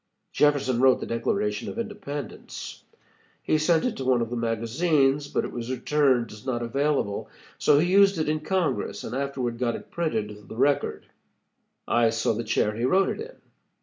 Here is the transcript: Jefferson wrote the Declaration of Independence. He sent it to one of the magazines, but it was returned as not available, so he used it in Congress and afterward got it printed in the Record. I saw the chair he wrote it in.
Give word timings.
Jefferson 0.33 0.81
wrote 0.81 0.99
the 0.99 1.05
Declaration 1.05 1.69
of 1.69 1.77
Independence. 1.77 2.83
He 3.43 3.59
sent 3.59 3.85
it 3.85 3.95
to 3.97 4.03
one 4.03 4.19
of 4.19 4.31
the 4.31 4.35
magazines, 4.35 5.27
but 5.27 5.45
it 5.45 5.51
was 5.51 5.69
returned 5.69 6.31
as 6.31 6.43
not 6.43 6.63
available, 6.63 7.29
so 7.59 7.77
he 7.77 7.91
used 7.91 8.17
it 8.17 8.27
in 8.27 8.39
Congress 8.39 9.03
and 9.03 9.13
afterward 9.15 9.59
got 9.59 9.75
it 9.75 9.91
printed 9.91 10.31
in 10.31 10.47
the 10.47 10.55
Record. 10.57 11.05
I 11.87 12.09
saw 12.09 12.33
the 12.33 12.43
chair 12.43 12.75
he 12.75 12.83
wrote 12.83 13.09
it 13.09 13.21
in. 13.21 13.35